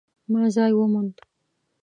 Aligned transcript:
ما 0.31 0.41
ځای 0.55 0.71
وموند 0.75 1.15